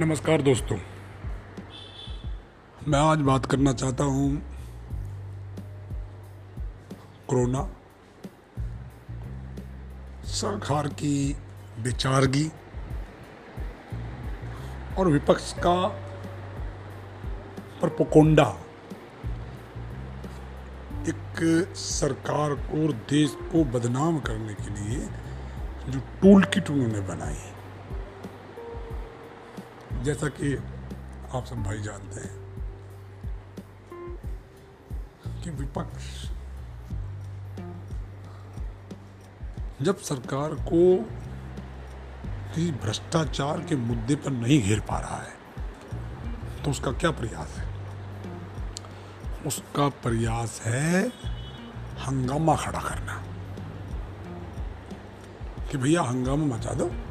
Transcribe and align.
नमस्कार 0.00 0.42
दोस्तों। 0.42 0.76
मैं 2.88 2.98
आज 2.98 3.18
बात 3.18 3.46
करना 3.46 3.72
चाहता 3.72 4.04
हूँ 4.04 4.28
कोरोना 7.28 7.62
सरकार 10.30 10.88
की 10.94 11.12
बेचारगी 11.80 12.46
और 14.98 15.08
विपक्ष 15.08 15.52
का 15.58 15.76
प्रपोकोंडा। 17.80 18.48
एक 21.08 21.44
सरकार 21.76 22.50
और 22.50 22.92
देश 23.10 23.36
को 23.52 23.64
बदनाम 23.78 24.18
करने 24.20 24.54
के 24.54 24.74
लिए 24.74 25.06
जो 25.90 26.00
टूल 26.22 26.44
किट 26.44 26.70
उन्होंने 26.70 27.00
बनाई 27.08 27.49
जैसा 30.02 30.28
कि 30.28 30.54
आप 31.34 31.44
सब 31.46 31.62
भाई 31.62 31.78
जानते 31.78 32.20
हैं 32.20 32.40
कि 35.44 35.50
विपक्ष 35.50 36.30
जब 39.82 39.98
सरकार 39.98 40.50
को 40.54 41.04
किसी 42.54 42.72
भ्रष्टाचार 42.72 43.60
के 43.60 43.76
मुद्दे 43.76 44.14
पर 44.14 44.30
नहीं 44.30 44.62
घेर 44.62 44.80
पा 44.80 44.98
रहा 44.98 45.16
है 45.16 45.40
तो 46.64 46.70
उसका 46.70 46.92
क्या 46.92 47.10
प्रयास 47.10 47.56
है? 47.58 47.68
उसका 49.46 49.88
प्रयास 49.88 50.60
है 50.60 51.08
हंगामा 51.98 52.56
खड़ा 52.56 52.80
करना। 52.80 53.22
कि 55.70 55.78
भैया 55.78 56.02
हंगामा 56.02 56.56
मचा 56.56 56.70
दो। 56.70 57.09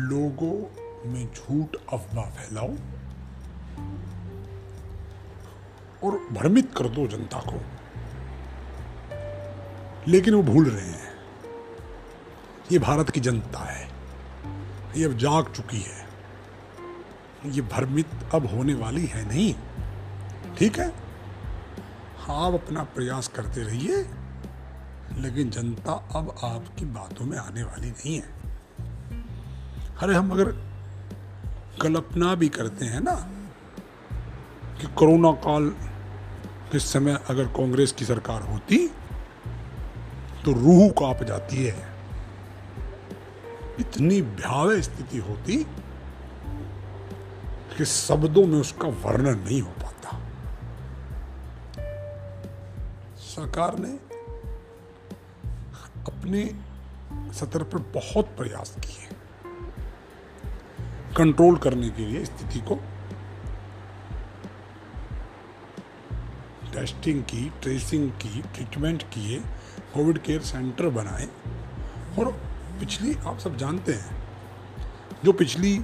लोगों 0.00 0.80
में 1.10 1.34
झूठ 1.34 1.76
अफवाह 1.92 2.30
फैलाओ 2.30 2.68
और 6.04 6.18
भ्रमित 6.32 6.74
कर 6.76 6.88
दो 6.88 7.06
जनता 7.06 7.40
को। 7.40 7.60
लेकिन 10.08 10.34
वो 10.34 10.42
भूल 10.42 10.70
रहे 10.70 10.86
हैं। 10.86 11.10
ये 12.72 12.78
भारत 12.78 13.10
की 13.10 13.20
जनता 13.20 13.58
है। 13.58 13.88
ये 14.96 15.04
अब 15.04 15.12
जाग 15.12 15.52
चुकी 15.52 15.80
है। 15.80 16.06
ये 17.46 17.62
भ्रमित 17.62 18.06
अब 18.34 18.46
होने 18.46 18.74
वाली 18.74 19.06
है 19.06 19.28
नहीं। 19.28 19.54
ठीक 20.58 20.78
है? 20.78 20.88
आप 22.28 22.52
अपना 22.52 22.82
प्रयास 22.82 23.28
करते 23.28 23.62
रहिए, 23.62 23.96
लेकिन 25.20 25.50
जनता 25.50 25.92
अब 25.92 26.34
आपकी 26.44 26.84
बातों 26.84 27.24
में 27.24 27.38
आने 27.38 27.62
वाली 27.62 27.90
नहीं 27.90 28.16
है। 28.16 28.39
अरे 30.02 30.14
हम 30.14 30.30
अगर 30.30 30.50
कल्पना 31.82 32.34
भी 32.34 32.48
करते 32.48 32.84
हैं 32.84 33.00
ना 33.00 33.14
कि 34.80 34.86
कोरोना 34.94 35.32
काल 35.32 35.68
के 36.72 36.78
समय 36.78 37.18
अगर 37.30 37.44
कांग्रेस 37.44 37.92
की 37.92 38.04
सरकार 38.04 38.42
होती 38.42 38.78
तो 40.44 40.52
रूह 40.52 40.88
काँप 40.90 41.22
जाती 41.24 41.64
है। 41.64 41.88
इतनी 43.80 44.22
भयावह 44.22 44.80
स्थिति 44.80 45.18
होती 45.18 45.56
कि 47.76 47.84
शब्दों 47.84 48.46
में 48.46 48.58
उसका 48.60 48.88
वर्णन 49.04 49.38
नहीं 49.38 49.60
हो 49.62 49.70
पाता। 49.82 50.18
सरकार 53.26 53.78
ने 53.78 53.92
अपने 56.06 56.44
सतर 57.32 57.62
पर 57.62 57.78
बहुत 57.94 58.36
प्रयास 58.38 58.76
किए। 58.80 59.08
कंट्रोल 61.20 61.56
करने 61.56 61.88
के 61.88 62.06
लिए 62.06 62.24
स्थिति 62.24 62.60
को 62.60 62.74
टेस्टिंग 66.72 67.22
की 67.22 67.52
ट्रेसिंग 67.62 68.10
की 68.10 68.42
ट्रीटमेंट 68.54 69.02
किए 69.02 69.40
कोविड 69.94 70.18
केयर 70.18 70.40
सेंटर 70.40 70.88
बनाए। 70.88 71.26
और 72.18 72.30
पिछली 72.80 73.14
आप 73.14 73.38
सब 73.38 73.56
जानते 73.56 73.92
हैं, 73.92 74.22
जो 75.24 75.32
पिछली 75.32 75.80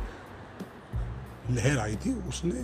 लहर 1.51 1.79
आई 1.79 1.97
थी, 1.97 2.13
उसने 2.29 2.61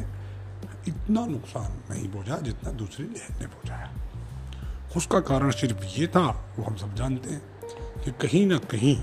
इतना 0.88 1.26
नुकसान 1.26 1.72
नहीं 1.91 2.08
पहुँचा 2.08 2.36
जितना 2.38 2.70
दूसरी 2.72 3.04
लहर 3.06 3.41
ने 3.41 3.47
पहुँचाया। 3.47 3.91
उसका 4.97 5.20
कारण 5.20 5.50
सिर्फ़ 5.50 5.84
ये 6.00 6.06
था, 6.06 6.54
वो 6.58 6.64
हम 6.64 6.76
सब 6.76 6.94
जानते 6.94 7.30
हैं 7.30 7.42
कि 8.04 8.10
कहीं 8.10 8.47
ना 8.47 8.58
कहीं 8.58 8.97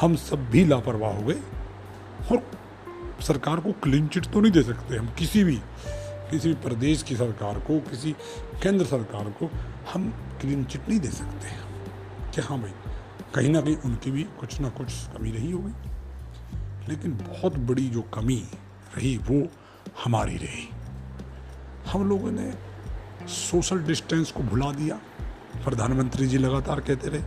हम 0.00 0.16
सब 0.16 0.50
भी 0.50 0.64
लापरवाह 0.64 1.12
हो 1.12 1.22
गए। 1.22 1.40
और 2.30 2.50
सरकार 3.22 3.60
को 3.60 3.72
क्लीन 3.72 4.06
चिट 4.06 4.26
तो 4.26 4.40
नहीं 4.40 4.52
दे 4.52 4.62
सकते 4.62 4.96
हम, 4.96 5.06
किसी 5.18 5.44
भी 5.44 5.60
किसी 6.30 6.48
भी 6.48 6.54
प्रदेश 6.54 7.02
की 7.02 7.16
सरकार 7.16 7.58
को, 7.58 7.78
किसी 7.80 8.12
केंद्र 8.62 8.84
सरकार 8.86 9.30
को 9.30 9.50
हम 9.92 10.08
क्लीन 10.40 10.64
चिट 10.64 10.88
नहीं 10.88 11.00
दे 11.00 11.08
सकते। 11.08 11.48
कि 12.34 12.40
हाँ 12.40 12.58
भाई, 12.58 12.72
कहीं 13.34 13.50
ना 13.50 13.60
कहीं 13.60 13.76
उनकी 13.76 14.10
भी 14.10 14.22
कुछ 14.40 14.60
ना 14.60 14.68
कुछ 14.68 14.92
कमी 15.16 15.30
रही 15.30 15.50
होगी, 15.50 15.72
लेकिन 16.88 17.12
बहुत 17.28 17.56
बड़ी 17.56 17.88
जो 17.88 18.02
कमी 18.02 18.42
रही 18.96 19.16
वो 19.18 19.46
हमारी 20.04 20.36
रही। 20.36 20.68
हम 21.88 22.08
लोगों 22.08 22.30
ने 22.30 22.52
सोशल 23.28 23.78
डिस्टेंस 23.78 24.30
को 24.30 24.42
भुला 24.42 24.72
दिया। 24.72 25.00
प्रधानमंत्री 25.64 26.26
जी 26.26 26.38
लगातार 26.38 26.80
कहते 26.80 27.08
रहे 27.08 27.22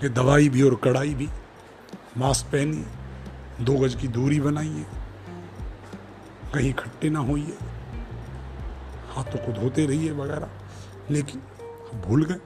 कि 0.00 0.08
दवाई 0.08 0.48
भी 0.48 0.62
और 0.62 0.74
कड़ाई 0.74 1.14
भी 1.14 1.28
मास्क 2.18 2.46
पहनिए। 2.46 2.84
दो 3.60 3.72
गज 3.72 3.94
की 3.94 4.08
दूरी 4.08 4.40
बनाइए 4.40 4.86
कहीं 6.54 6.70
इकट्ठे 6.70 7.10
ना 7.10 7.18
होइए 7.18 7.58
हाथों 9.10 9.38
को 9.38 9.52
धोते 9.52 9.86
रहिए 9.86 10.10
वगैरह, 10.10 10.48
लेकिन 11.10 11.42
हम 11.92 12.00
भूल 12.00 12.24
गए। 12.24 12.40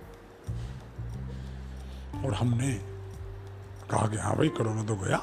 और 2.26 2.34
हमने 2.34 2.72
कहा 3.90 4.06
कि 4.06 4.16
हाँ 4.16 4.36
भाई, 4.36 4.48
कोरोना 4.48 4.84
तो 4.84 4.96
गया। 4.96 5.16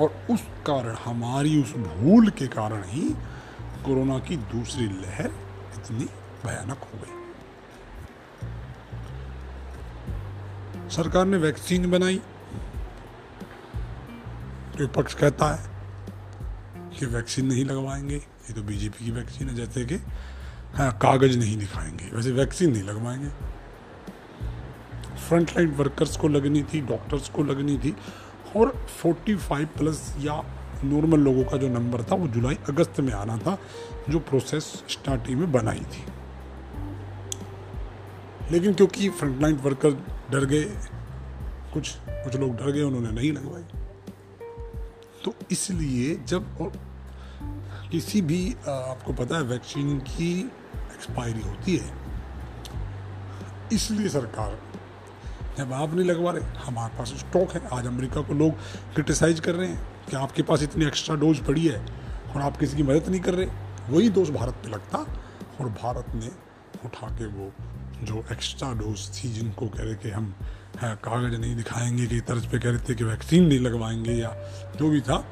और 0.00 0.14
उस 0.30 0.40
कारण, 0.66 0.94
हमारी 0.94 1.62
उस 1.62 1.72
भूल 1.72 2.30
के 2.30 2.46
कारण 2.46 2.82
ही 2.84 3.10
कोरोना 3.84 4.18
की 4.18 4.36
दूसरी 4.36 4.86
लहर 4.86 5.30
इतनी 5.76 6.04
भयानक 6.44 6.78
हो 6.78 6.98
गई। 6.98 7.16
सरकार 10.90 11.24
ने 11.24 11.36
वैक्सीन 11.36 11.90
बनाई 11.90 12.20
विपक्ष 14.80 15.14
कहता 15.14 15.54
है 15.54 15.70
कि 16.98 17.06
वैक्सीन 17.06 17.46
नहीं 17.46 17.64
लगवाएँगे, 17.64 18.16
ये 18.16 18.52
तो 18.52 18.62
बीजेपी 18.62 19.04
की 19.04 19.10
वैक्सीन 19.10 19.48
है, 19.48 19.54
जैसे 19.54 19.84
कि 19.84 19.94
हाँ 20.74 20.98
कागज़ 20.98 21.38
नहीं 21.38 21.56
दिखाएँगे, 21.58 22.10
वैसे 22.16 22.30
वैक्सीन 22.30 22.72
नहीं 22.72 22.82
लगवाएँगे। 22.82 23.28
फ्रंट 25.28 25.50
लाइन 25.50 25.68
वर्कर्स 25.68 26.16
को 26.16 26.28
लगनी 26.28 26.62
थी 26.62 26.80
डॉक्टर्स 26.80 27.28
को 27.28 27.42
लगनी 27.42 27.78
थी, 27.78 27.96
और 28.56 28.86
45 29.04 29.66
प्लस 29.66 30.16
या 30.18 30.42
नॉर्मल 30.84 31.18
लोगों 31.18 31.44
का 31.44 31.56
जो 31.56 31.68
नंबर 31.68 32.02
था, 32.02 32.14
वो 32.14 32.28
जुलाई, 32.28 32.58
अगस्त 32.68 33.00
में 33.00 33.12
आना 33.12 33.38
था, 33.38 33.58
जो 34.10 34.18
प्रोसेस 34.18 34.84
स्टार्टिंग 34.88 35.40
में 35.40 35.52
बनाई 35.52 35.80
थी। 35.80 36.04
लेकिन 38.50 38.74
क्योंकि 38.74 39.08
फ्रंटलाइन 39.08 39.56
वर्कर 39.56 39.90
डर 40.30 40.44
गए, 40.44 40.64
कुछ 41.74 41.96
कुछ 42.08 42.36
लोग 42.36 42.56
डर 42.56 42.70
गए, 42.70 42.82
उन्होंने 42.82 43.10
नहीं 43.10 43.32
लगवाई। 43.32 43.79
तो 45.24 45.34
इसलिए 45.52 46.14
जब 46.28 46.72
किसी 47.92 48.20
भी 48.22 48.42
आपको 48.68 49.12
पता 49.12 49.36
है, 49.36 49.42
वैक्सीन 49.42 49.98
की 50.00 50.32
एक्सपायरी 50.40 51.40
होती 51.40 51.76
है, 51.76 51.92
इसलिए 53.72 54.08
सरकार 54.08 54.58
जब 55.58 55.72
आप 55.72 55.94
नहीं 55.94 56.06
लगवा 56.06 56.32
रहे, 56.32 56.44
हमारे 56.58 56.98
पास 56.98 57.08
स्टॉक 57.18 57.52
है, 57.52 57.60
आज 57.72 57.86
अमेरिका 57.86 58.20
को 58.20 58.34
लोग 58.34 58.52
क्रिटिसाइज 58.94 59.40
कर 59.40 59.54
रहे 59.54 59.68
हैं 59.68 60.06
कि 60.10 60.16
आपके 60.16 60.42
पास 60.42 60.62
इतनी 60.62 60.84
एक्स्ट्रा 60.86 61.16
डोज 61.16 61.44
पड़ी 61.46 61.66
है 61.66 61.80
और 62.34 62.40
आप 62.42 62.56
किसी 62.56 62.76
की 62.76 62.82
मदद 62.82 63.08
नहीं 63.08 63.20
कर 63.20 63.34
रहे, 63.34 63.46
वही 63.90 64.08
दोष 64.10 64.30
भारत 64.30 64.54
पे 64.54 64.68
लगता 64.68 64.98
और 65.60 65.68
भारत 65.82 66.14
ने 66.14 66.30
उठा 66.84 67.08
के 67.18 67.26
वो 67.28 67.52
जो 68.02 68.24
एक्स्ट्रा 68.32 68.72
डोज 68.74 69.08
थी 69.16 69.28
जिनको 69.32 69.68
कह 69.68 69.82
रहे 69.82 69.94
कि 69.94 70.10
हम 70.10 70.34
कागज़ 70.84 71.36
नहीं 71.36 71.56
दिखाएँगे 71.56 72.06
कि 72.06 72.20
तर्ज 72.20 72.46
पे 72.46 72.58
कह 72.58 72.70
रहे 72.70 72.78
थे 72.78 72.94
कि 72.94 73.04
वैक्सीन 73.04 73.46
नहीं 73.46 73.58
लगवाएँगे 73.58 74.12
या 74.12 74.36
जो 74.76 74.90
भी 74.90 75.00
था, 75.00 75.24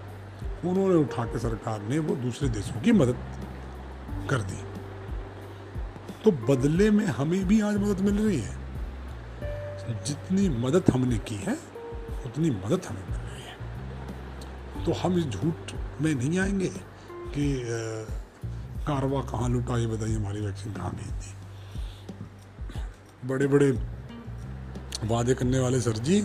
उन्होंने 0.65 0.95
उठा 0.95 1.25
के 1.25 1.39
सरकार 1.39 1.83
ने 1.83 1.99
वो 1.99 2.17
दूसरे 2.17 2.49
देशों 2.49 2.81
की 2.81 2.93
मदद 2.93 3.17
कर 4.31 4.41
दी। 4.41 4.59
तो 6.25 6.31
बदले 6.31 6.91
में 6.91 7.06
हमें 7.06 7.49
भी 7.49 7.61
आज 7.61 7.77
मदद 7.77 8.00
मिल 8.00 8.19
रही 8.19 8.41
है। 8.41 8.59
जितनी 10.05 10.49
मदद 10.49 10.85
हमने 10.93 11.19
की 11.19 11.35
है, 11.35 11.53
उतनी 12.27 12.50
मदद 12.50 12.87
हमें 12.87 13.05
मिल 13.11 13.21
रही 13.21 13.43
है। 13.43 13.56
तो 14.85 14.93
हम 14.93 15.19
इस 15.19 15.25
झूठ 15.25 15.73
में 16.00 16.15
नहीं 16.15 16.39
आएँगे 16.39 16.71
कि 17.06 17.65
कारवा 18.87 19.21
कहाँ 19.21 19.49
लुटा, 19.49 19.79
ये 19.79 19.87
बताइए, 19.87 20.15
हमारी 20.15 20.41
वैक्सीन 20.41 20.73
कहाँ 20.73 20.91
भेज 20.91 21.12
दी। 21.12 21.35
बड़े 23.29 23.47
बड़े 23.47 23.98
वादे 25.05 25.35
करने 25.35 25.59
वाले 25.59 25.81
सर 25.81 25.93
जी, 25.93 26.21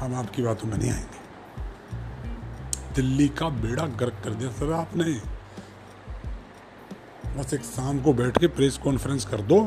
हम 0.00 0.14
आपकी 0.14 0.42
बातों 0.42 0.68
में 0.68 0.78
नहीं 0.78 0.90
आएँगे। 0.90 1.18
दिल्ली 2.94 3.28
का 3.28 3.48
बेड़ा 3.48 3.86
गर्क 3.86 4.20
कर 4.24 4.30
दिया 4.30 4.50
सर 4.50 4.72
आपने। 4.72 5.04
बस 7.36 7.54
एक 7.54 7.64
शाम 7.64 8.00
को 8.02 8.12
बैठ 8.12 8.38
के 8.38 8.46
प्रेस 8.46 8.78
कॉन्फ्रेंस 8.78 9.24
कर 9.24 9.40
दो 9.42 9.58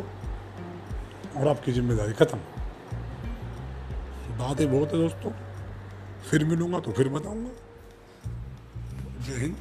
और 1.38 1.48
आपकी 1.48 1.72
ज़िम्मेदारी 1.72 2.14
खत्म। 2.14 2.38
बातें 4.38 4.72
बहुत 4.72 4.94
है 4.94 5.00
दोस्तों। 5.00 5.32
फिर 6.30 6.46
मिलूँगा 6.46 6.80
तो 6.80 6.92
फिर 6.92 7.10
बताऊँगा। 7.10 7.50
जय 9.26 9.38
हिंद। 9.38 9.56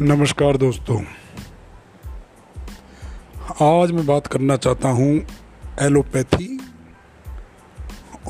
नमस्कार 0.00 0.56
दोस्तों। 0.56 1.02
आज 3.82 3.92
मैं 3.92 4.06
बात 4.06 4.26
करना 4.26 4.56
चाहता 4.56 4.88
हूँ 4.88 5.26
एलोपैथी 5.80 6.60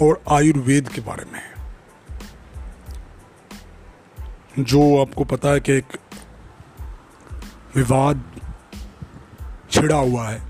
और 0.02 0.22
आयुर्वेद 0.30 0.88
के 0.88 1.00
बारे 1.00 1.24
में। 1.24 1.42
जो 4.64 5.00
आपको 5.02 5.24
पता 5.24 5.48
है 5.48 5.60
कि 5.60 5.72
एक 5.72 5.98
विवाद 7.76 8.40
छिड़ा 9.70 9.96
हुआ 9.96 10.28
है। 10.28 10.42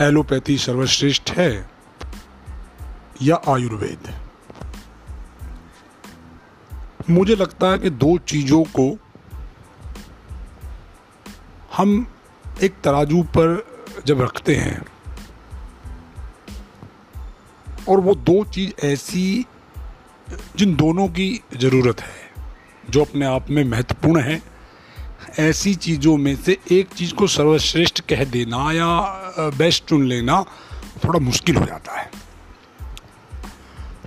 एलोपैथी 0.00 0.58
सर्वश्रेष्ठ 0.58 1.30
है 1.30 1.70
या 3.22 3.36
आयुर्वेद? 3.48 4.25
मुझे 7.10 7.34
लगता 7.36 7.70
है 7.70 7.78
कि 7.78 7.90
दो 7.90 8.16
चीज़ों 8.18 8.62
को 8.78 8.96
हम 11.76 12.06
एक 12.62 12.74
तराजू 12.84 13.22
पर 13.36 13.66
जब 14.06 14.20
रखते 14.22 14.54
हैं, 14.54 14.80
और 17.88 18.00
वो 18.00 18.14
दो 18.14 18.42
चीज़ 18.44 18.86
ऐसी 18.86 19.46
जिन 20.56 20.74
दोनों 20.76 21.06
की 21.08 21.28
ज़रूरत 21.56 22.00
है, 22.00 22.30
जो 22.90 23.04
अपने 23.04 23.26
आप 23.26 23.50
में 23.50 23.62
महत्वपूर्ण 23.64 24.20
है, 24.20 24.40
ऐसी 25.38 25.74
चीज़ों 25.74 26.16
में 26.16 26.34
से 26.36 26.58
एक 26.72 26.88
चीज़ 26.88 27.14
को 27.14 27.26
सर्वश्रेष्ठ 27.26 28.00
कह 28.00 28.24
देना 28.24 28.72
या 28.72 28.88
बेस्ट 29.58 29.84
चुन 29.84 30.06
लेना 30.06 30.42
थोड़ा 31.04 31.20
मुश्किल 31.20 31.56
हो 31.56 31.66
जाता 31.66 32.00
है। 32.00 32.10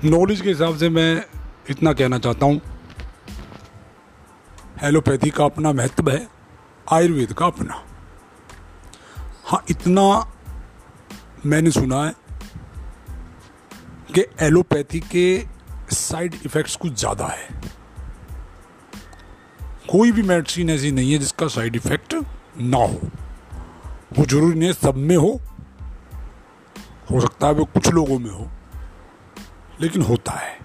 नॉलेज 0.06 0.42
के 0.42 0.50
हिसाब 0.50 0.78
से 0.78 0.90
मैं 0.90 1.26
इतना 1.70 1.94
कहना 1.94 2.20
चाहता 2.20 2.46
हूँ 2.46 2.62
एलोपैथी 4.84 5.30
का 5.30 5.46
अपना 5.46 5.72
महत्व 5.72 6.10
है, 6.10 6.28
आयुर्वेद 6.92 7.34
का 7.34 7.46
अपना। 7.46 7.84
हाँ 9.46 9.64
इतना 9.70 10.04
मैंने 11.46 11.72
सुना 11.72 12.04
है 12.06 12.14
कि 14.16 14.26
एलोपैथी 14.42 15.00
के 15.16 15.26
साइड 15.92 16.36
इफ़ेक्ट्स 16.46 16.76
कुछ 16.76 16.94
ज़्यादा 16.94 17.26
है। 17.26 17.48
कोई 19.90 20.12
भी 20.12 20.22
मेडिसिन 20.22 20.70
ऐसी 20.70 20.92
नहीं 20.92 21.12
है 21.14 21.18
जिसका 21.18 21.48
साइड 21.48 21.76
इफ़ेक्ट 21.76 22.16
ना 22.58 22.78
हो। 22.78 23.02
वो 24.14 24.26
ज़रूरी 24.26 24.60
नहीं 24.60 24.68
है 24.68 24.74
सब 24.74 24.96
में 24.98 25.16
हो 25.18 25.40
हो 27.12 27.22
सकता 27.22 27.48
है 27.48 27.54
वो 27.54 27.66
कुछ 27.66 27.88
लोगों 27.90 28.20
में 28.20 28.30
हो, 28.32 28.50
लेकिन 29.82 30.02
होता 30.02 30.32
है। 30.32 30.59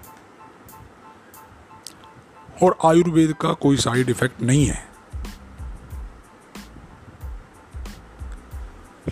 और 2.63 2.77
आयुर्वेद 2.85 3.35
का 3.41 3.53
कोई 3.53 3.77
साइड 3.77 4.09
इफ़ेक्ट 4.09 4.41
नहीं 4.41 4.65
है। 4.65 4.87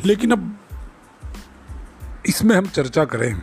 लेकिन 0.05 0.31
अब 0.31 0.59
इसमें 2.25 2.55
हम 2.55 2.65
चर्चा 2.65 3.05
करें 3.05 3.41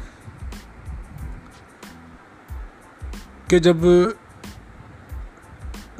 कि 3.50 3.60
जब 3.60 3.80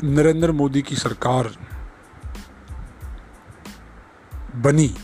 नरेंद्र 0.05 0.53
मोदी 0.53 0.82
की 0.82 0.96
सरकार 0.96 1.50
बनी 4.56 4.94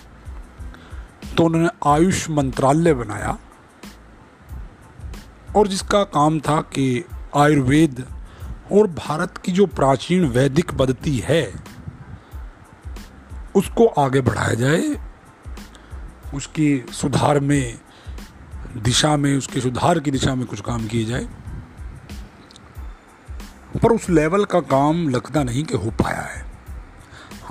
तो 1.37 1.45
उन्होंने 1.45 1.69
आयुष 1.87 2.31
मंत्रालय 2.31 2.95
बनाया 2.95 3.39
और 5.57 5.69
जिसका 5.69 6.05
काम 6.05 6.41
था 6.41 6.61
कि 6.61 7.05
आयुर्वेद 7.37 8.16
और 8.73 8.87
भारत 8.87 9.39
की 9.39 9.53
जो 9.53 9.67
प्राचीन 9.67 10.25
वैदिक 10.25 10.71
पद्धति 10.71 11.17
है, 11.19 11.55
उसको 13.57 13.87
आगे 13.87 14.21
बढ़ाया 14.21 14.55
जाए, 14.55 14.97
उसकी 16.35 16.85
सुधार 16.93 17.41
में, 17.41 17.79
दिशा 18.77 19.17
में, 19.17 19.37
उसके 19.39 19.61
सुधार 19.61 20.01
की 20.01 20.11
दिशा 20.11 20.35
में 20.35 20.47
कुछ 20.47 20.61
काम 20.61 20.87
किए 20.87 21.05
जाए, 21.05 21.27
पर 23.83 23.93
उस 23.93 24.11
लेवल 24.11 24.45
का 24.45 24.61
काम 24.61 25.09
लगता 25.09 25.43
नहीं 25.43 25.65
कि 25.65 25.77
हो 25.77 25.91
पाया 25.91 26.21
है। 26.21 26.45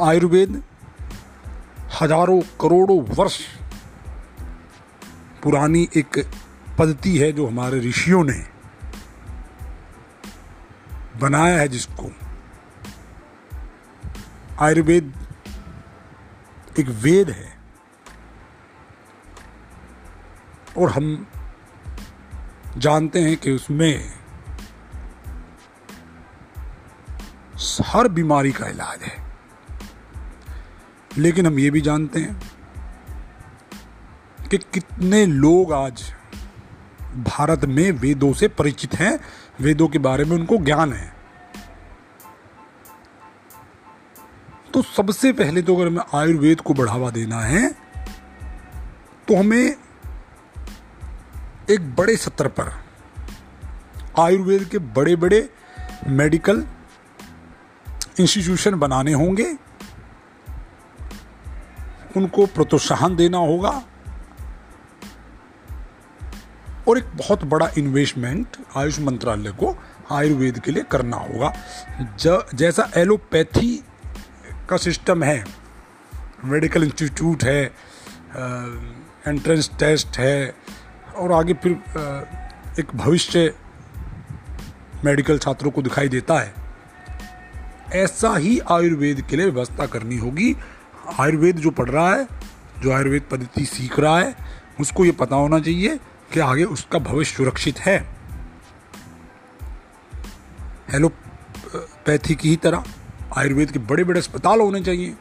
आयुर्वेद 0.02 0.64
हज़ारों 2.02 2.42
करोड़ों 2.62 3.02
वर्ष 3.16 3.40
पुरानी 5.44 5.88
एक 5.98 6.26
पद्धति 6.80 7.18
है 7.18 7.32
जो 7.32 7.48
हमारे 7.48 7.80
ऋषियों 7.80 8.24
ने 8.24 8.55
बनाया 11.20 11.60
है 11.60 11.68
जिसको 11.68 12.12
आयुर्वेद 14.60 15.14
एक 16.80 16.88
वेद 16.88 17.30
है। 17.30 17.58
और 20.78 20.92
हम 20.92 21.28
जानते 22.78 23.22
हैं 23.22 23.38
कि 23.38 23.52
उसमें 23.52 24.14
हर 27.86 28.08
बीमारी 28.08 28.52
का 28.52 28.68
इलाज 28.68 29.02
है। 29.02 29.38
लेकिन 31.18 31.48
हम 31.48 31.60
ये 31.60 31.70
भी 31.70 31.82
जानते 31.82 32.20
हैं 32.20 32.42
कि 34.50 34.58
कितने 34.58 35.26
लोग 35.26 35.74
आज 35.74 36.14
भारत 37.16 37.66
में 37.66 37.92
वेदों 37.92 38.34
से 38.34 38.48
परिचित 38.48 38.96
हैं 38.96 39.20
वेदों 39.62 39.88
के 39.88 40.00
बारे 40.00 40.26
में 40.26 40.36
उनको 40.38 40.58
ज्ञान 40.58 40.94
है। 40.94 41.14
तो 44.74 44.82
सबसे 44.82 45.32
पहले 45.34 45.62
तो 45.62 45.76
अगर 45.76 45.88
हमें 45.88 46.04
आयुर्वेद 46.14 46.62
को 46.62 46.74
बढ़ावा 46.74 47.10
देना 47.10 47.40
है 47.42 47.70
तो 49.28 49.36
हमें 49.36 49.76
एक 51.70 51.96
बड़े 51.96 52.16
सत्र 52.18 52.48
पर, 52.50 52.72
आयुर्वेद 54.20 54.64
के 54.64 54.78
बड़े 54.78 55.16
बड़े 55.16 55.50
मेडिकल 56.08 56.66
इंस्टीट्यूशन 58.20 58.76
बनाने 58.76 59.14
होंगे। 59.14 59.52
उनको 62.18 62.46
प्रोत्साहन 62.46 63.16
देना 63.16 63.38
होगा। 63.38 63.72
और 66.88 66.98
एक 66.98 67.06
बहुत 67.16 67.44
बड़ा 67.44 67.70
इन्वेस्टमेंट 67.78 68.58
आयुष 68.76 69.00
मंत्रालय 69.00 69.52
को 69.52 69.76
आयुर्वेद 70.12 70.60
के 70.60 70.72
लिए 70.72 70.84
करना 70.92 71.18
होगा। 71.18 71.54
ज, 72.20 72.40
जैसा 72.56 72.90
एलोपैथी 72.98 73.84
का 74.70 74.78
सिस्टम 74.78 75.24
है 75.24 75.44
मेडिकल 76.46 76.84
इंस्टीट्यूट 76.84 77.44
है 77.44 77.64
एंट्रेंस 79.28 79.70
टेस्ट 79.80 80.18
है, 80.18 80.56
और 81.16 81.32
आगे 81.32 81.54
फिर 81.54 81.72
एक 82.80 82.96
भविष्य 82.96 83.54
मेडिकल 85.06 85.38
छात्रों 85.38 85.72
को 85.72 85.82
दिखाई 85.82 86.10
देता 86.10 86.40
है। 86.40 86.54
ऐसा 87.94 88.36
ही 88.38 88.60
आयुर्वेद 88.72 89.22
के 89.22 89.36
लिए 89.36 89.46
व्यवस्था 89.46 89.86
करनी 89.86 90.18
होगी। 90.18 90.56
आयुर्वेद 91.20 91.58
जो 91.58 91.72
पढ़ 91.72 91.90
रहा 91.90 92.16
है, 92.16 92.28
जो 92.80 92.92
आयुर्वेद 92.92 93.24
पद्धति 93.32 93.66
सीख 93.66 94.00
रहा 94.00 94.20
है, 94.20 94.36
उसको 94.80 95.06
ये 95.06 95.12
पता 95.12 95.36
होना 95.36 95.60
चाहिए 95.60 96.00
कि 96.36 96.42
आगे 96.42 96.64
उसका 96.66 97.00
भविष्य 97.00 97.36
सुरक्षित 97.36 97.80
है। 97.80 97.98
हेलोपैथी 100.92 102.36
की 102.36 102.50
ही 102.50 102.56
तरह 102.56 102.84
आयुर्वेद 103.38 103.72
के 103.72 103.80
बड़े 103.82 104.04
बड़े 104.04 104.20
अस्पताल 104.20 104.62
होने 104.62 104.82
चाहिए, 104.82 105.12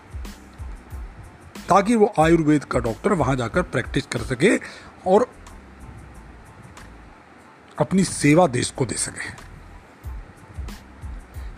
ताकि 1.68 1.96
वो 1.96 2.12
आयुर्वेद 2.20 2.64
का 2.64 2.78
डॉक्टर 2.78 3.12
वहाँ 3.12 3.36
जाकर 3.36 3.62
प्रैक्टिस 3.62 4.06
कर 4.06 4.22
सके 4.24 4.56
और 5.06 5.26
अपनी 7.78 8.04
सेवा 8.04 8.46
देश 8.48 8.70
को 8.70 8.86
दे 8.86 8.94
सके। 8.96 9.28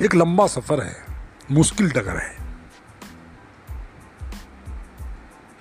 एक 0.04 0.14
लंबा 0.14 0.46
सफ़र 0.46 0.82
है, 0.82 0.96
मुश्किल 1.50 1.90
डगर 1.90 2.16
है। 2.16 2.34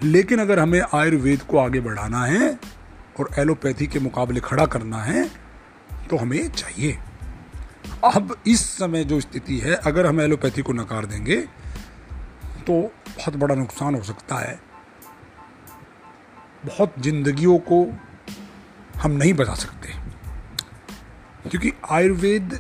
लेकिन 0.04 0.40
अगर 0.40 0.60
हमें 0.60 0.82
आयुर्वेद 0.94 1.42
को 1.42 1.58
आगे 1.58 1.80
बढ़ाना 1.80 2.26
है 2.26 2.75
और 3.20 3.30
एलोपैथी 3.40 3.88
के 3.88 4.00
मुकाबले 4.00 4.40
खड़ा 4.40 4.66
करना 4.68 5.02
है 5.04 5.24
तो 6.10 6.18
हमें 6.18 6.50
चाहिए। 6.50 6.98
अब 8.06 8.36
इस 8.48 8.66
समय 8.70 9.04
जो 9.04 9.20
स्थिति 9.22 9.58
है, 9.60 9.76
अगर 9.76 10.06
हम 10.06 10.22
एलोपैथी 10.22 10.62
को 10.62 10.74
नकार 10.74 11.06
देंगे 11.06 11.36
तो 12.62 12.82
बहुत 13.08 13.36
बड़ा 13.36 13.56
नुकसान 13.56 13.96
हो 13.96 14.04
सकता 14.04 14.36
है। 14.38 14.60
बहुत 16.66 16.94
जिंदगियों 17.00 17.58
को 17.64 17.86
हम 18.96 19.12
नहीं 19.12 19.34
बचा 19.34 19.54
सकते, 19.56 19.94
क्योंकि 21.50 21.72
आयुर्वेद 21.92 22.60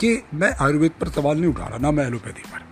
के, 0.00 0.16
मैं 0.34 0.50
आयुर्वेद 0.56 0.92
पर 1.00 1.08
सवाल 1.10 1.36
नहीं 1.36 1.50
उठा 1.50 1.66
रहा, 1.66 1.78
ना 1.78 1.90
मैं 1.90 2.06
एलोपैथी 2.06 2.42
पर। 2.42 2.66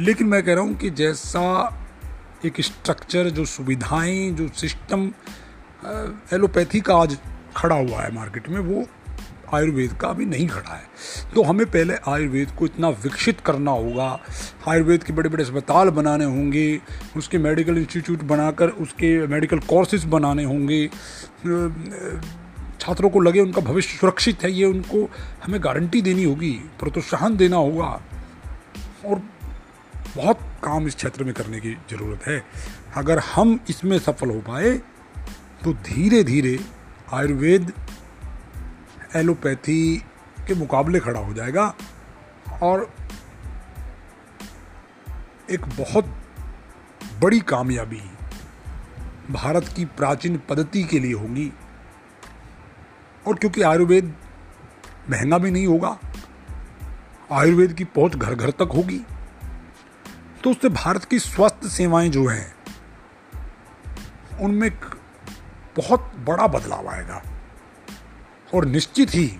लेकिन 0.00 0.26
मैं 0.26 0.42
कह 0.42 0.54
रहा 0.54 0.64
हूँ 0.64 0.74
कि 0.76 0.90
जैसा 0.90 1.40
एक 2.46 2.60
स्ट्रक्चर 2.60 3.28
जो 3.30 3.44
सुविधाएँ, 3.44 4.30
जो 4.30 4.48
सिस्टम 4.48 5.10
एलोपैथी 6.32 6.80
का 6.80 6.96
आज 6.96 7.16
खड़ा 7.56 7.76
हुआ 7.76 8.02
है 8.02 8.14
मार्केट 8.14 8.48
में, 8.48 8.58
वो 8.60 8.86
आयुर्वेद 9.54 9.92
का 9.92 10.08
अभी 10.08 10.24
नहीं 10.26 10.46
खड़ा 10.48 10.74
है। 10.74 11.32
तो 11.34 11.42
हमें 11.42 11.64
पहले 11.66 11.94
आयुर्वेद 12.08 12.50
को 12.50 12.66
इतना 12.66 12.88
विकसित 13.04 13.40
करना 13.40 13.70
होगा। 13.70 14.08
आयुर्वेद 14.68 15.04
के 15.04 15.12
बड़े 15.12 15.28
बड़े 15.28 15.44
अस्पताल 15.44 15.90
बनाने 15.90 16.24
होंगे, 16.24 16.80
उसके 17.16 17.38
मेडिकल 17.38 17.78
इंस्टीट्यूट 17.78 18.22
बनाकर 18.24 18.68
उसके 18.78 19.26
मेडिकल 19.26 19.58
कोर्सेज 19.68 20.04
बनाने 20.04 20.44
होंगे। 20.44 20.86
छात्रों 22.80 23.10
को 23.10 23.20
लगे 23.20 23.40
उनका 23.40 23.60
भविष्य 23.60 23.98
सुरक्षित 23.98 24.44
है, 24.44 24.52
ये 24.52 24.64
उनको 24.64 25.08
हमें 25.44 25.60
गारंटी 25.64 26.02
देनी 26.02 26.24
होगी, 26.24 26.52
प्रोत्साहन 26.78 27.36
देना 27.36 27.56
होगा। 27.56 28.00
और 29.06 29.22
बहुत 30.16 30.40
काम 30.64 30.86
इस 30.86 30.94
क्षेत्र 30.94 31.24
में 31.24 31.32
करने 31.34 31.60
की 31.60 31.74
ज़रूरत 31.90 32.26
है। 32.26 32.42
अगर 32.96 33.18
हम 33.26 33.58
इसमें 33.70 33.98
सफल 33.98 34.30
हो 34.30 34.40
पाए 34.40 34.70
तो 35.64 35.72
धीरे 35.84 36.22
धीरे 36.24 36.58
आयुर्वेद, 37.12 37.72
एलोपैथी 39.16 39.96
के 40.46 40.54
मुकाबले 40.54 41.00
खड़ा 41.00 41.20
हो 41.20 41.32
जाएगा 41.34 41.74
और 42.62 42.88
एक 45.50 45.66
बहुत 45.68 46.14
बड़ी 47.20 47.40
कामयाबी 47.40 48.02
भारत 49.30 49.68
की 49.68 49.84
प्राचीन 49.96 50.40
पद्धति 50.48 50.82
के 50.84 50.98
लिए 50.98 51.12
होगी। 51.12 51.52
और 53.26 53.34
क्योंकि 53.34 53.62
आयुर्वेद 53.62 54.14
महँगा 55.10 55.38
भी 55.38 55.50
नहीं 55.50 55.66
होगा, 55.66 55.98
आयुर्वेद 57.32 57.72
की 57.72 57.84
पहुँच 57.86 58.16
घर 58.16 58.34
घर 58.34 58.50
तक 58.50 58.72
होगी। 58.74 59.00
तो 60.44 60.50
उससे 60.50 60.68
भारत 60.68 61.04
की 61.04 61.18
स्वास्थ्य 61.18 61.68
सेवाएँ 61.68 62.08
जो 62.08 62.26
हैं, 62.26 62.54
उनमें 64.40 64.70
बहुत 65.76 66.12
बड़ा 66.18 66.46
बदलाव 66.46 66.88
आएगा। 66.88 67.22
और 68.54 68.64
निश्चित 68.64 69.14
ही 69.14 69.38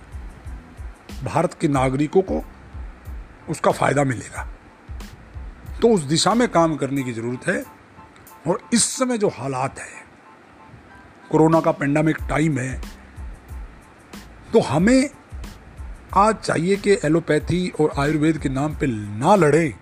भारत 1.24 1.54
के 1.54 1.68
नागरिकों 1.68 2.22
को 2.22 2.44
उसका 3.48 3.70
फ़ायदा 3.70 4.04
मिलेगा। 4.04 4.48
तो 5.82 5.88
उस 5.88 6.02
दिशा 6.02 6.34
में 6.34 6.48
काम 6.48 6.76
करने 6.76 7.02
की 7.02 7.12
ज़रूरत 7.12 7.48
है। 7.48 7.64
और 8.46 8.68
इस 8.72 8.84
समय 8.84 9.18
जो 9.18 9.28
हालात 9.28 9.78
है, 9.78 10.04
कोरोना 11.30 11.60
का 11.60 11.72
पेंडामिक 11.72 12.18
टाइम 12.28 12.58
है 12.58 12.80
तो 14.52 14.60
हमें 14.60 15.10
आज 16.14 16.36
चाहिए 16.36 16.76
कि 16.76 16.92
एलोपैथी 17.04 17.72
और 17.80 17.92
आयुर्वेद 17.98 18.38
के 18.38 18.48
नाम 18.48 18.74
पे 18.74 18.86
ना 19.18 19.34
लड़े। 19.34 19.74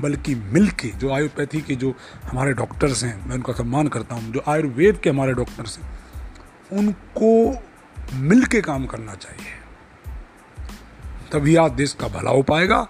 बल्कि 0.00 0.34
मिल 0.34 0.68
के 0.70 0.88
जो 0.88 1.12
आयुर्वेदी 1.12 1.60
के 1.60 1.74
जो 1.74 1.94
हमारे 2.24 2.52
डॉक्टर्स 2.52 3.04
हैं, 3.04 3.26
मैं 3.26 3.34
उनका 3.34 3.52
सम्मान 3.52 3.88
करता 3.88 4.14
हूँ, 4.14 4.32
जो 4.32 4.42
आयुर्वेद 4.48 4.96
के 4.96 5.10
हमारे 5.10 5.32
डॉक्टर्स 5.34 5.78
हैं, 5.78 5.90
उनको 6.72 7.62
मिल 8.14 8.44
के 8.44 8.60
काम 8.60 8.86
करना 8.86 9.14
चाहिए। 9.14 9.52
तभी 11.32 11.56
आज 11.56 11.72
देश 11.72 11.92
का 11.92 12.08
भला 12.08 12.30
हो 12.30 12.42
पाएगा 12.42 12.86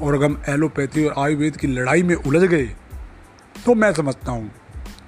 और 0.00 0.14
अगर 0.14 0.24
हम 0.24 0.42
एलोपैथी 0.48 1.04
और 1.04 1.14
आयुर्वेद 1.18 1.56
की 1.56 1.66
लड़ाई 1.66 2.02
में 2.02 2.14
उलझ 2.14 2.42
गए 2.42 2.64
तो 3.64 3.74
मैं 3.74 3.92
समझता 3.92 4.32
हूँ 4.32 4.50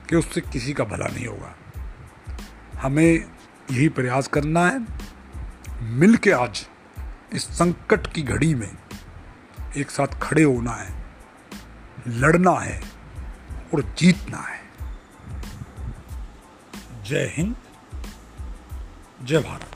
कि 0.08 0.16
उससे 0.16 0.40
किसी 0.42 0.72
का 0.72 0.84
भला 0.84 1.06
नहीं 1.06 1.26
होगा। 1.26 1.54
हमें 2.80 3.04
यही 3.04 3.88
प्रयास 3.88 4.28
करना 4.28 4.66
है 4.66 4.86
मिल 5.82 6.16
के 6.16 6.30
आज 6.30 6.66
इस 7.32 7.44
संकट 7.48 8.06
की 8.06 8.22
घड़ी 8.22 8.54
में 8.54 8.70
एक 9.76 9.90
साथ 9.90 10.20
खड़े 10.22 10.42
होना 10.42 10.72
है। 10.72 11.03
लड़ना 12.06 12.50
है 12.50 12.82
और 13.74 13.94
जीतना 13.98 14.38
है। 14.38 14.60
जय 17.04 17.32
हिंद 17.36 17.56
जय 19.22 19.38
भारत। 19.38 19.73